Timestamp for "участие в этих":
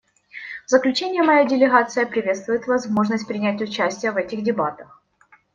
3.61-4.41